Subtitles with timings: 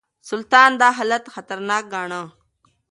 [0.29, 2.21] سلطان دا حالت خطرناک ګاڼه.